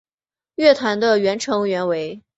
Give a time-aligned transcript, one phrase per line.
[0.55, 2.23] 乐团的原成员为。